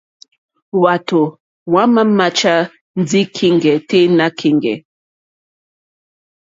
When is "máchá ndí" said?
2.17-3.19